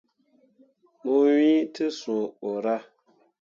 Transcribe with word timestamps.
Mo 1.03 1.13
wŋni 1.23 1.53
te 1.75 1.85
sũũ 1.99 2.21
borah. 2.39 2.83